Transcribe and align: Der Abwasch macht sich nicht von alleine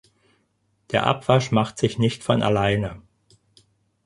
Der 0.89 1.05
Abwasch 1.05 1.51
macht 1.51 1.77
sich 1.77 1.99
nicht 1.99 2.23
von 2.23 2.41
alleine 2.41 3.03